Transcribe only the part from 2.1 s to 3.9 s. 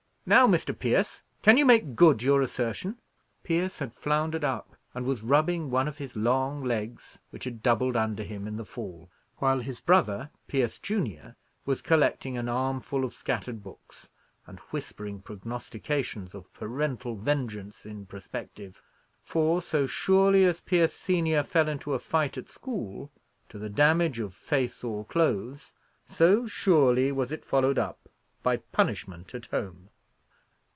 your assertion?" Pierce